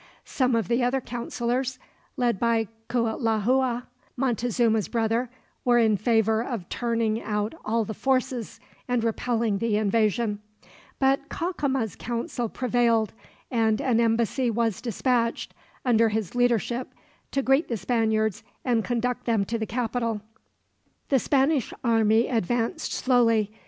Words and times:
Some 0.25 0.55
of 0.55 0.67
the 0.67 0.83
other 0.83 0.99
counselors, 0.99 1.77
led 2.17 2.39
by 2.39 2.69
Cuitlahua, 2.89 3.83
Montezuma's 4.17 4.87
brother, 4.87 5.29
were 5.63 5.77
in 5.77 5.95
favor 5.95 6.41
of 6.43 6.67
turning 6.69 7.21
out 7.21 7.53
all 7.63 7.85
the 7.85 7.93
forces 7.93 8.59
and 8.87 9.03
repelling 9.03 9.59
the 9.59 9.77
invasion; 9.77 10.41
but 10.97 11.29
Cacama's 11.29 11.95
counsel 11.95 12.49
prevailed, 12.49 13.13
and 13.51 13.79
an 13.79 13.99
embassy 13.99 14.49
was 14.49 14.81
dispatched, 14.81 15.53
under 15.85 16.09
his 16.09 16.33
leadership, 16.33 16.95
to 17.29 17.43
greet 17.43 17.67
the 17.67 17.77
Spaniards 17.77 18.43
and 18.65 18.83
conduct 18.83 19.25
them 19.27 19.45
to 19.45 19.59
the 19.59 19.67
capital. 19.67 20.19
The 21.09 21.19
Spanish 21.19 21.71
army 21.83 22.27
advanced 22.27 22.91
slowly. 22.91 23.51